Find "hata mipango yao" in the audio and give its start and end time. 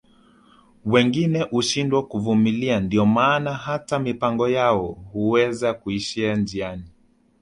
3.53-4.87